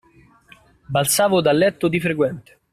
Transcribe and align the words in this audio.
Balzavo 0.89 1.41
dal 1.41 1.57
letto 1.59 1.87
di 1.87 1.99
frequente. 1.99 2.57